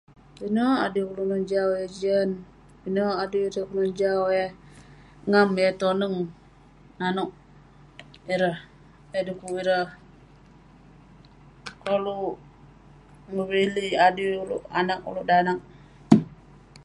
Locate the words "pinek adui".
0.39-1.07, 2.81-3.43